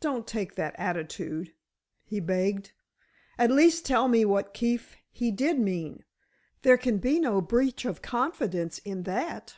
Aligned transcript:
"Don't 0.00 0.26
take 0.26 0.54
that 0.56 0.74
attitude," 0.78 1.54
he 2.04 2.20
begged. 2.20 2.72
"At 3.38 3.50
least 3.50 3.86
tell 3.86 4.06
me 4.06 4.22
what 4.22 4.52
Keefe 4.52 4.98
he 5.10 5.30
did 5.30 5.58
mean. 5.58 6.04
There 6.60 6.76
can 6.76 6.98
be 6.98 7.18
no 7.18 7.40
breach 7.40 7.86
of 7.86 8.02
confidence 8.02 8.80
in 8.80 9.04
that." 9.04 9.56